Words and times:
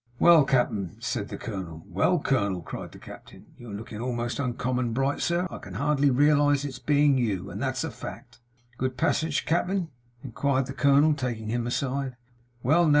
'Well 0.17 0.45
cap'en!' 0.45 0.95
said 0.99 1.27
the 1.29 1.37
colonel. 1.37 1.83
'Well 1.85 2.17
colonel,' 2.17 2.63
cried 2.63 2.91
the 2.91 2.97
captain. 2.97 3.45
'You're 3.55 3.75
looking 3.75 3.99
most 4.15 4.39
uncommon 4.39 4.93
bright, 4.93 5.21
sir. 5.21 5.47
I 5.51 5.59
can 5.59 5.75
hardly 5.75 6.09
realise 6.09 6.65
its 6.65 6.79
being 6.79 7.19
you, 7.19 7.51
and 7.51 7.61
that's 7.61 7.83
a 7.83 7.91
fact.' 7.91 8.39
'A 8.73 8.77
good 8.77 8.97
passage, 8.97 9.45
cap'en?' 9.45 9.89
inquired 10.23 10.65
the 10.65 10.73
colonel, 10.73 11.13
taking 11.13 11.49
him 11.49 11.67
aside, 11.67 12.15
'Well 12.63 12.85
now! 12.87 12.89